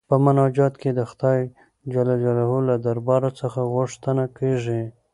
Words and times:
په 0.09 0.15
مناجات 0.25 0.73
کې 0.81 0.91
د 0.93 1.01
خدای 1.09 1.39
جل 1.93 2.09
جلاله 2.23 2.59
له 2.69 2.75
دربار 2.85 3.23
څخه 3.41 3.59
غوښتنه 3.73 4.23
کيږي. 4.37 4.83